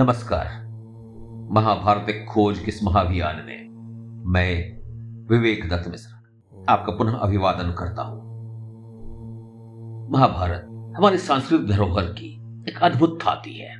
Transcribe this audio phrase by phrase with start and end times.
[0.00, 0.46] नमस्कार।
[1.52, 3.68] महाभारत खोज किस महाभियान में?
[4.26, 4.78] मैं
[5.28, 6.10] विवेक दत्त मिश्र
[6.68, 8.18] आपका पुनः अभिवादन करता हूँ।
[10.12, 12.34] महाभारत हमारी सांस्कृतिक धरोहर की
[12.68, 13.74] एक अद्भुत थाती है।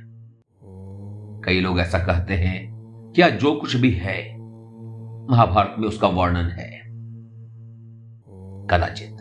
[1.45, 2.73] कई लोग ऐसा कहते हैं
[3.15, 4.37] क्या जो कुछ भी है,
[5.27, 6.79] महाभारत में उसका वर्णन है।
[8.67, 9.17] कदाचित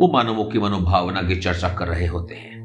[0.00, 2.60] वो मानवों की मनोभावना की चर्चा कर रहे होते हैं।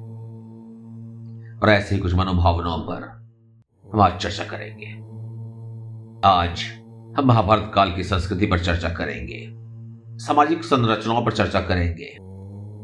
[1.63, 3.24] और ऐसे ही कुछ मनोभावनाओं पर
[3.93, 4.85] हम आज चर्चा करेंगे।
[6.27, 6.63] आज
[7.17, 9.47] हम महाभारत काल की संस्कृति पर चर्चा करेंगे,
[10.17, 12.17] सामाजिक संरचनाओं पर चर्चा करेंगे,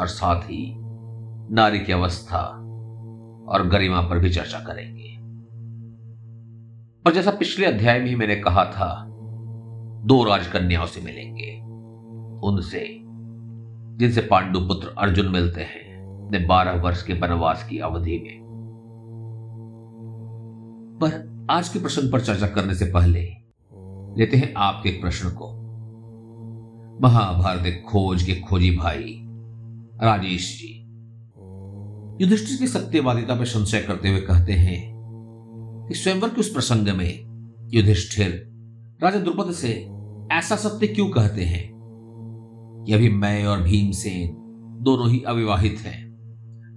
[0.01, 0.73] और साथ ही
[1.53, 2.43] नारी की अवस्था
[3.49, 5.15] और गरिमा पर भी चर्चा करेंगे।
[7.05, 9.05] और जैसा पिछले अध्याय में ही मैंने कहा था,
[10.05, 11.57] दो राजकन्याओं से मिलेंगे।
[12.47, 12.97] उनसे,
[13.97, 15.91] जिनसे पांडु पुत्र अर्जुन मिलते हैं,
[16.31, 18.40] ने बारह वर्ष के वनवास की अवधि में।
[21.03, 23.21] पर आज के प्रश्न पर चर्चा करने से पहले
[24.17, 25.61] लेते हैं आपके प्रश्न को।
[27.01, 29.21] महाभारत खोज के खोजी भाई,
[30.03, 30.77] राजेश जी।
[32.23, 34.91] युधिष्ठिर की सत्यवादिता पर संशय करते हुए कहते हैं
[35.89, 37.25] कि स्वयंवर के उस प्रसंग में
[37.73, 38.51] युधिष्ठिर
[39.03, 39.89] राजा द्रुपद से
[40.31, 41.71] ऐसा सत्य क्यों कहते हैं?
[42.87, 44.37] कि अभी मैं और भीमसेन
[44.81, 46.11] दोनों ही अविवाहित हैं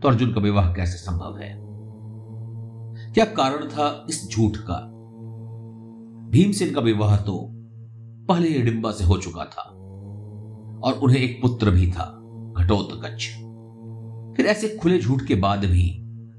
[0.02, 1.73] तो अर्जुन का विवाह कैसे संभव है?
[3.14, 4.74] क्या कारण था इस झूठ का?
[6.30, 7.48] भीमसेन का विवाह तो
[8.28, 9.62] पहले ही डिंबा से हो चुका था,
[10.84, 12.04] और उन्हें एक पुत्र भी था
[12.58, 13.26] घटोत्कच
[14.36, 15.84] फिर ऐसे खुले झूठ के बाद भी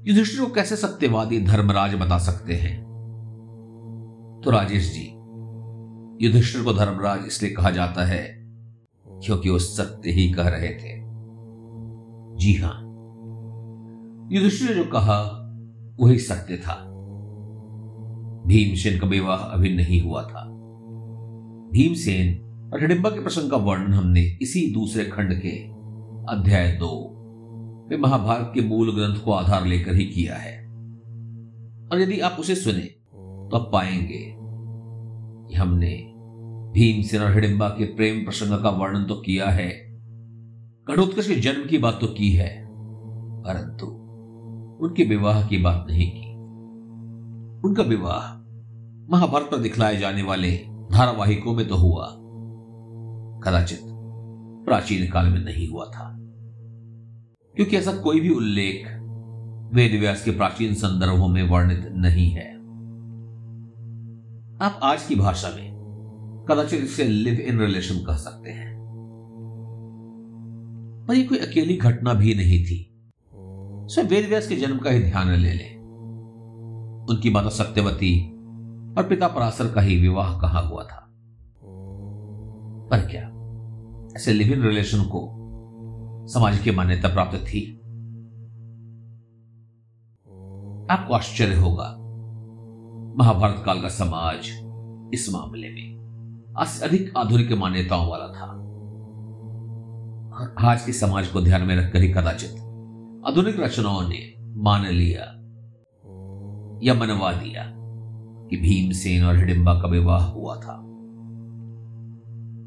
[0.06, 2.74] युधिष्ठिर को कैसे सत्यवादी धर्मराज बता सकते हैं?
[4.44, 5.06] तो राजेश जी,
[6.26, 8.22] युधिष्ठिर को धर्मराज इसलिए कहा जाता है
[9.06, 10.94] क्योंकि वो सत्य ही कह रहे थे।
[12.36, 12.76] जी हाँ,
[14.32, 15.35] युधिष्ठिर ने जो कहा
[16.00, 16.74] वही सत्य था।
[18.46, 20.44] भीमसेन का विवाह अभी नहीं हुआ था।
[21.72, 25.56] भीमसेन और हिडिंबा के प्रसंग का वर्णन हमने इसी दूसरे खंड के
[26.32, 26.92] अध्याय दो
[27.90, 30.54] में महाभारत के मूल ग्रंथ को आधार लेकर ही किया है।
[31.88, 34.22] और यदि आप उसे सुने तो आप पाएँगे
[35.48, 35.92] कि हमने
[36.74, 39.68] भीमसेन और हिडिंबा के प्रेम प्रसंग का वर्णन तो किया है
[40.88, 43.86] घटोत्कच के जन्म की बात तो की है, परंतु
[44.80, 46.32] उनके विवाह की बात नहीं की।
[47.68, 48.36] उनका विवाह
[49.10, 50.50] महाभारत पर दिखलाए जाने वाले
[50.92, 52.06] धारावाहिकों में तो हुआ।
[53.42, 53.80] कदाचित
[54.66, 56.16] प्राचीन काल में नहीं हुआ था।
[57.56, 58.86] क्योंकि ऐसा कोई भी उल्लेख
[59.74, 62.56] वेद व्यास के प्राचीन संदर्भों में वर्णित नहीं है।
[64.62, 65.76] आप आज की भाषा में
[66.48, 68.76] कदाचित इसे लिव इन रिलेशन कह सकते हैं।
[71.08, 72.95] पर यह कोई अकेली घटना भी नहीं थी।
[73.88, 75.76] स्वयं वेद व्यास के जन्म का ही ध्यान ले लें।
[77.10, 78.30] उनकी माता सत्यवती
[78.98, 81.08] और पिता पराशर का ही विवाह कहा हुआ था?
[82.90, 83.22] पर क्या
[84.16, 85.22] ऐसे लिव इन रिलेशन को
[86.26, 87.76] समाज की मान्यता प्राप्त थी?
[90.90, 91.96] आपको आश्चर्य होगा,
[93.18, 94.38] महाभारत काल का समाज
[95.14, 95.96] इस मामले में
[96.82, 98.52] अधिक आधुनिक मान्यताओं वाला था।
[100.70, 102.65] आज के समाज को ध्यान में रखकर ही कदाचित
[103.26, 105.22] आधुनिक रचनाओं ने मान लिया
[106.82, 107.72] या मनवा दिया
[108.48, 110.76] कि भीमसेन और हिडिंबा का विवाह हुआ था।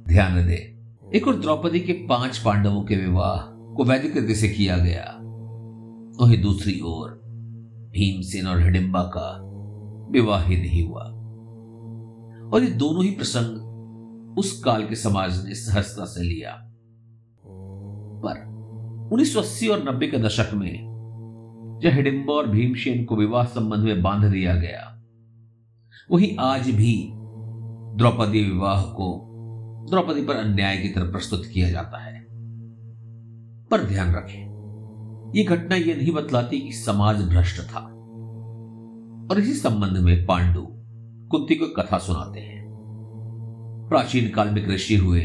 [0.07, 0.79] ध्यान दे,
[1.15, 3.37] एक और द्रौपदी के पाँच पांडवों के विवाह
[3.75, 5.17] को वैदिक रीति से किया गया।
[6.21, 7.09] वहीं दूसरी ओर
[7.91, 9.39] भीमसेन और हिडिंबा का
[10.11, 11.03] विवाह ही नहीं हुआ।
[12.49, 13.69] और ये दोनों ही प्रसंग
[14.37, 16.75] उस काल के समाज ने सहजता से लिया।
[18.25, 18.48] पर
[19.11, 20.89] 1980 और 90 के दशक में
[21.83, 25.03] जब हिडिंबा और भीमसेन को विवाह संबंध में बाँध दिया गया,
[26.11, 27.11] वही आज भी
[27.97, 29.25] द्रौपदी विवाह को
[29.89, 32.27] द्रौपदी पर अन्याय की तरह प्रस्तुत किया जाता है।
[33.67, 34.49] पर ध्यान रखें
[35.35, 37.79] यह घटना यह नहीं बतलाती कि समाज भ्रष्ट था।
[39.31, 40.61] और इसी संबंध में पांडु
[41.31, 42.69] कुंती को कथा सुनाते हैं।
[43.89, 45.21] प्राचीन काल में कृषि हुए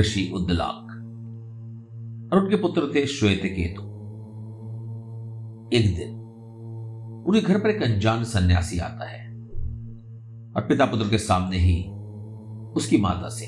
[0.00, 0.91] ऋषि उद्दलाक।
[2.32, 3.82] और उनके पुत्र थे श्वेत केतु।
[5.76, 6.20] एक दिन
[7.28, 9.20] उन्हें घर पर एक अनजान सन्यासी आता है
[10.56, 11.82] और पिता पुत्र के सामने ही
[12.76, 13.46] उसकी माता से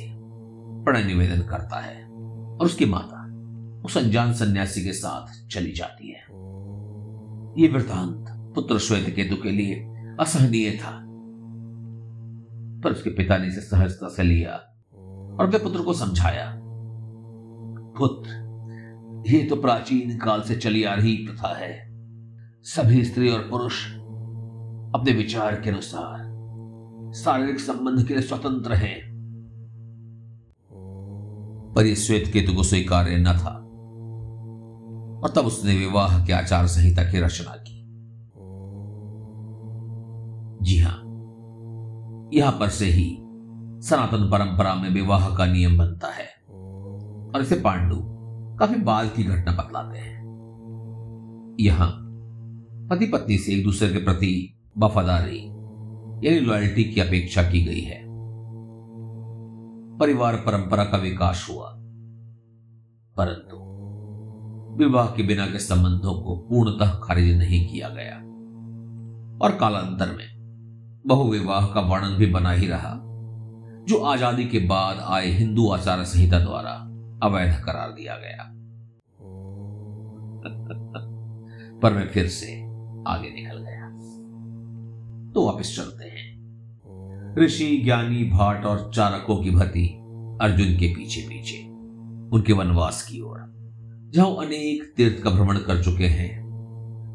[0.85, 3.23] प्रणय निवेदन करता है और उसकी माता
[3.87, 6.23] उस अनजान सन्यासी के साथ चली जाती है।
[7.59, 9.75] यह वृतांत पुत्र श्वेत केतु के लिए
[10.21, 10.93] असहनीय था,
[12.81, 14.55] पर उसके पिता ने इसे सहजता से लिया
[15.37, 16.51] और अपने पुत्र को समझाया,
[17.99, 18.44] पुत्र
[19.27, 21.89] ये तो प्राचीन काल से चली आ रही प्रथा है।
[22.63, 23.93] सभी स्त्री और पुरुष
[24.95, 26.25] अपने विचार के अनुसार
[27.13, 29.15] शारीरिक संबंध के लिए स्वतंत्र हैं।
[31.77, 33.61] पर यह श्वेत केतु को स्वीकार्य न था।
[35.21, 37.85] और तब उसने विवाह के आचार संहिता की रचना की।
[40.63, 41.01] जी हाँ,
[42.35, 43.19] यहाँ पर से ही
[43.89, 46.27] सनातन परंपरा में विवाह का नियम बनता है।
[47.35, 48.14] और इसे पांडु
[48.61, 50.15] काफ़ी बाद की घटना बतलाते हैं।
[51.61, 52.01] यहाँ
[52.91, 55.39] पति पत्नी से एक दूसरे के प्रति वफादारी,
[56.27, 58.05] यानी लॉयल्टी की अपेक्षा की गई है।
[59.99, 61.71] परिवार परंपरा का विकास हुआ।
[63.17, 63.65] परंतु
[64.85, 68.17] विवाह के बिना के संबंधों को पूर्णतः खारिज नहीं किया गया।
[69.45, 73.01] और कालांतर में बहुविवाह का वर्णन भी बना ही रहा,
[73.89, 76.91] जो आज़ादी के बाद आए हिंदू आचार संहिता द्वारा
[77.23, 78.51] अवैध करार दिया गया।
[81.83, 82.63] पर मैं फिर से
[83.11, 83.85] आगे निकल गया।
[85.33, 86.35] तो वापस चलते हैं।
[87.39, 89.89] ऋषि ज्ञानी भाट और चारकों की भती
[90.41, 91.69] अर्जुन के पीछे पीछे
[92.37, 93.55] उनके वनवास की ओर।
[94.15, 96.45] जहाँ अनेक तीर्थ का भ्रमण कर चुके हैं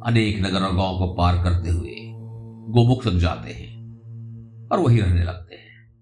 [0.06, 1.96] अनेक नगर और गाँव को पार करते हुए
[2.74, 4.00] गोमुख तक जाते हैं
[4.72, 5.94] और वही रहने लगते हैं।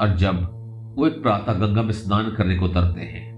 [0.00, 0.51] और जब
[0.94, 3.32] वो एक प्रातः गंगा में स्नान करने को उतरते हैं।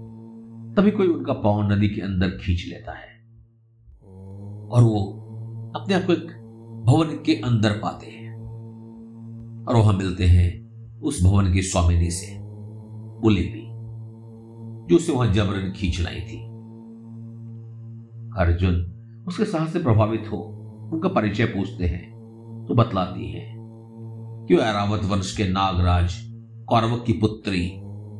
[0.77, 3.15] तभी कोई उनका पाँव नदी के अंदर खींच लेता है।
[4.67, 5.21] और वो
[5.75, 6.27] अपने आप को एक
[6.85, 8.25] भवन के अंदर पाते हैं।
[9.65, 10.65] और वहाँ मिलते हैं
[11.01, 12.37] उस भवन की स्वामिनी से
[13.27, 13.65] उलिपी
[14.89, 16.45] जो उसे वहाँ जबरन खींच लाई थी।
[18.37, 18.91] अर्जुन
[19.27, 20.37] उसके साहस से प्रभावित हो,
[20.93, 22.15] उनका परिचय पूछते हैं
[22.67, 23.55] तो बतलाती है
[24.47, 26.34] कि ऐरावत वंश के नागराज
[26.69, 27.71] कौरव की पुत्री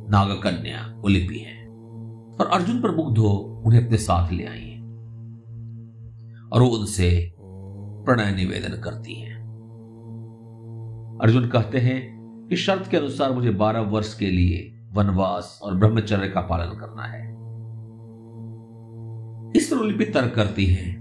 [0.09, 1.65] नागकन्या उलिपि है।
[2.39, 4.81] और अर्जुन पर मुग्ध हो उन्हें अपने साथ ले आई है
[6.49, 7.33] और वो उनसे
[8.05, 9.33] प्रणय निवेदन करती है।
[11.21, 12.15] अर्जुन कहते हैं
[12.49, 17.03] कि शर्त के अनुसार मुझे बारह वर्ष के लिए वनवास और ब्रह्मचर्य का पालन करना
[17.03, 17.23] है।
[19.57, 20.95] इस उलिपि तर्क करती है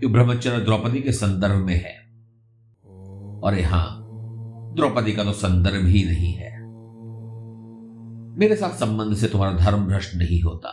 [0.00, 1.96] कि ब्रह्मचर्य द्रौपदी के संदर्भ में है
[3.40, 4.08] और यहाँ
[4.74, 6.57] द्रौपदी का तो संदर्भ ही नहीं है।
[8.38, 10.70] मेरे साथ संबंध से तुम्हारा धर्म भ्रष्ट नहीं होता।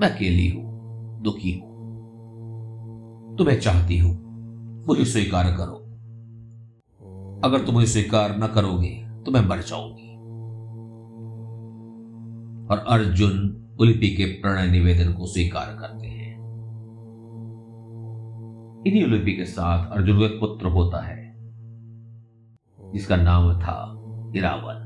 [0.00, 4.12] मैं अकेली हूँ, दुखी हूँ। तुम्हें चाहती हूँ,
[4.88, 5.76] मुझे स्वीकार करो।
[7.44, 8.90] अगर तुम मुझे स्वीकार न करोगे
[9.24, 10.12] तो मैं मर जाऊँगी।
[12.66, 13.40] और अर्जुन
[13.80, 16.32] उलिपि के प्रणय निवेदन को स्वीकार करते हैं।
[18.86, 21.22] इन्हीं उलिपि के साथ अर्जुन को पुत्र होता है,
[22.78, 23.78] जिसका नाम था
[24.36, 24.85] इरावन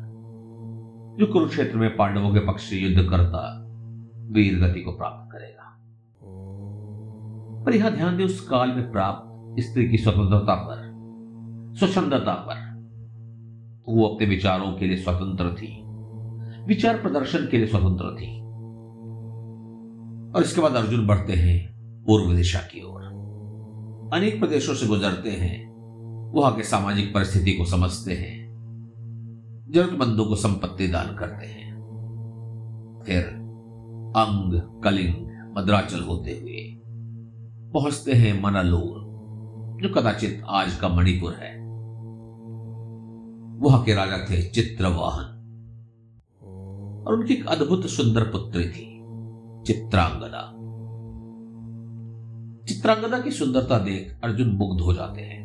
[1.21, 3.67] जो कुरुक्षेत्र में पांडवों के पक्ष से युद्ध करता,
[4.17, 5.81] वीर गति को प्राप्त करेगा।
[7.65, 10.91] पर यह ध्यान दे, उस काल में प्राप्त स्त्री की स्वतंत्रता पर,
[11.79, 12.71] स्वच्छंदता पर,
[13.89, 15.83] वो अपने विचारों के लिए स्वतंत्र थी,
[16.65, 18.41] विचार प्रदर्शन के लिए स्वतंत्र थी।
[20.37, 21.75] और इसके बाद अर्जुन बढ़ते हैं
[22.05, 23.03] पूर्व दिशा की ओर।
[24.15, 25.71] अनेक प्रदेशों से गुजरते हैं,
[26.33, 28.40] वहाँ के सामाजिक परिस्थिति को समझते हैं
[29.71, 31.71] जरूरतमंदों को संपत्ति दान करते हैं।
[33.07, 33.25] फिर
[34.17, 35.15] अंग, कलिंग,
[35.59, 36.81] मद्राचल होते हुए
[37.73, 39.01] पहुँचते हैं मनालोर,
[39.83, 41.61] जो कदाचित आज का मणिपुर है।
[43.59, 45.37] वहाँ के राजा थे चित्रवाहन,
[47.07, 49.01] और उनकी एक अद्भुत सुंदर पुत्री थी,
[49.67, 50.57] चित्रांगदा।
[52.67, 55.40] चित्रांगदा की सुंदरता देख अर्जुन मुग्ध हो जाते हैं।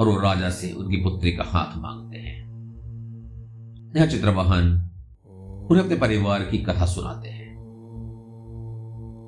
[0.00, 2.40] और वो राजा से उनकी पुत्री का हाथ मांगते हैं।
[3.96, 4.90] यह चित्रवाहन
[5.70, 7.56] उन्हें अपने परिवार की कथा सुनाते हैं।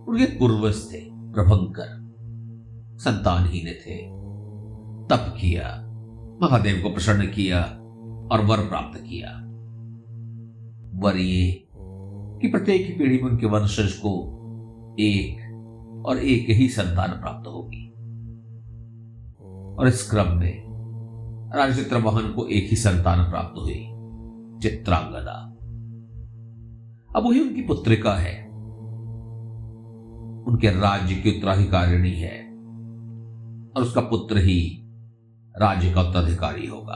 [0.08, 2.02] उनके पूर्वज थे, प्रभंकर।
[2.98, 4.22] संतानहीन थे।
[5.06, 5.64] तप किया,
[6.42, 7.62] महादेव को प्रसन्न किया
[8.32, 9.38] और वर प्राप्त किया।
[10.94, 11.68] वर ये
[12.40, 14.38] कि प्रत्येक पीढ़ी में उनके वंशज को
[15.00, 15.38] एक
[16.06, 17.81] और एक ही संतान प्राप्त होगी।
[19.78, 20.62] और इस क्रम में
[21.54, 23.88] राजा चित्रमोहन को एक ही संतान प्राप्त हुई,
[24.62, 25.48] चित्रांगदा।
[27.16, 28.48] अब वही उनकी पुत्रिका है।
[30.46, 32.50] उनके राज्य की उत्तराधिकारिणी है
[33.76, 34.88] और उसका पुत्र ही
[35.58, 36.94] राज्य का उत्तराधिकारी होगा।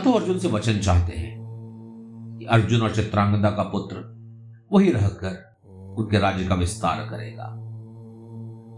[0.00, 1.40] अतो अर्जुन से वचन चाहते हैं
[2.38, 4.20] कि अर्जुन और चित्रांगदा का पुत्र
[4.72, 5.56] वही रहकर
[5.98, 7.69] उनके राज्य का विस्तार करेगा।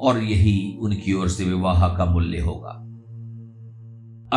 [0.02, 2.78] और यही उनकी ओर से विवाह का मूल्य होगा।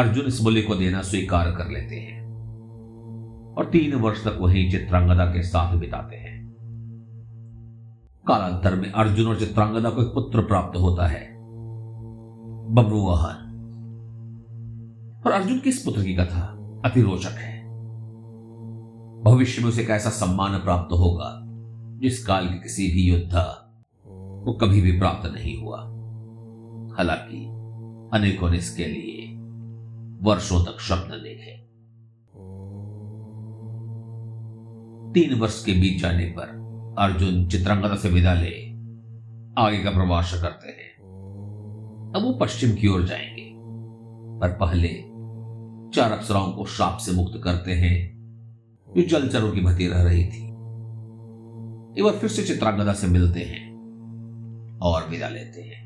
[0.01, 2.25] अर्जुन इस मूल्य को देना स्वीकार कर लेते हैं
[3.57, 6.36] और तीन वर्ष तक वही चित्रांगदा के साथ बिताते हैं।
[8.27, 11.36] कालांतर में अर्जुन और चित्रांगदा को एक पुत्र प्राप्त होता है
[12.72, 13.41] बब्रुवाहन
[15.25, 16.51] और अर्जुन की इस पुत्र की कथा?
[16.86, 17.65] अति रोचक है।
[19.24, 21.41] भविष्य में उसे एक ऐसा सम्मान प्राप्त होगा
[22.00, 23.64] जिस काल के किसी भी योद्धा
[24.46, 25.80] को कभी भी प्राप्त नहीं हुआ।
[26.98, 27.46] हालाँकि,
[28.18, 29.36] अनेकों ने इसके लिए
[30.22, 31.56] वर्षों तक स्वप्न देखे।
[35.12, 36.66] तीन वर्ष के बीत जाने पर
[37.00, 38.72] अर्जुन चित्रांगदा से विदा ले
[39.58, 40.96] आगे का प्रवास करते हैं।
[42.16, 43.54] अब वो पश्चिम की ओर जाएँगे,
[44.40, 44.88] पर पहले
[45.92, 48.16] चार अप्सराओं को श्राप से मुक्त करते हैं,
[48.98, 50.46] जो जलचरों की भती रह रही थी।
[51.98, 53.64] एक बार फिर से चित्रांगदा से मिलते हैं।
[54.86, 55.84] और विदा लेते हैं।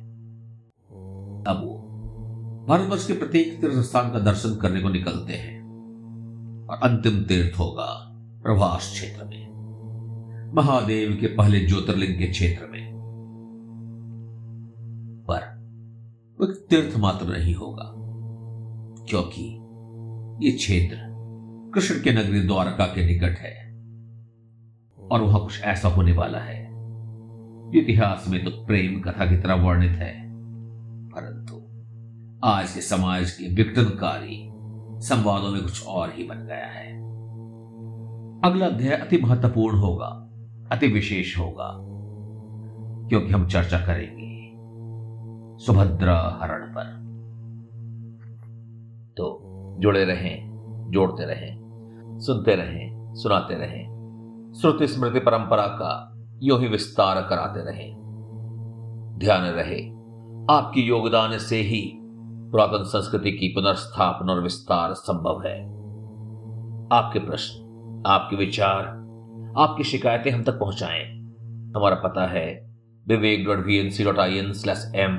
[1.48, 1.76] अब वो
[2.68, 5.62] भारतवर्ष के प्रत्येक तीर्थ स्थान का दर्शन करने को निकलते हैं
[6.68, 7.88] और अंतिम तीर्थ होगा
[8.44, 12.90] प्रभास क्षेत्र में। महादेव के पहले ज्योतिर्लिंग के क्षेत्र में।
[15.28, 15.42] पर
[16.40, 17.94] वो तीर्थ मात्र नहीं होगा,
[19.06, 19.44] क्योंकि
[20.46, 20.98] ये क्षेत्र
[21.74, 23.56] कृष्ण के नगरी द्वारका के निकट है
[25.00, 26.69] और वहाँ कुछ ऐसा होने वाला है।
[27.76, 30.30] इतिहास में तो प्रेम कथा की तरह वर्णित है।
[31.10, 31.56] परंतु
[32.44, 34.50] आज के समाज के विघटनकारी
[35.02, 37.00] संवादों में कुछ और ही बन गया है।
[38.46, 40.30] अगला अध्याय अति महत्वपूर्ण होगा,
[40.72, 41.78] अति विशेष होगा,
[43.10, 44.30] क्योंकि हम चर्चा करेंगे
[45.66, 47.00] सुभद्रा हरण पर।
[49.18, 49.46] तो
[49.80, 50.50] जुड़े रहें,
[50.92, 51.60] जोड़ते रहें,
[52.20, 54.00] सुनते रहें, सुनाते रहें।
[54.62, 57.94] श्रुति स्मृति परंपरा का यो ही विस्तार कराते रहे।
[59.18, 59.90] ध्यान रहे,
[60.56, 61.94] आपकी योगदान से ही
[62.52, 65.66] पुरातन संस्कृति की पुनर्स्थापना और विस्तार संभव है।
[66.94, 67.64] आपके प्रश्न,
[68.08, 68.86] आपके विचार,
[69.58, 71.20] आपकी शिकायतें हम तक पहुंचाएँ।
[71.78, 72.76] हमारा पता है,
[73.08, 75.12] Vivek dot V N C dot I N slash M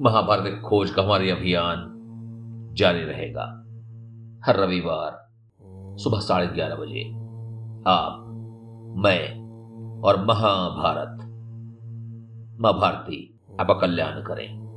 [0.00, 1.94] Mahabharat खोज का हमारे अभियान
[2.74, 3.64] जारी रहेगा।
[4.46, 5.28] हर रविवार
[5.98, 7.10] सुबह साढ़े ग्यारह बजे।
[7.86, 8.24] आप,
[8.96, 9.47] मैं
[10.04, 11.24] और महाभारत।
[12.60, 13.40] माँ भारती
[13.74, 14.67] कल्याण करें।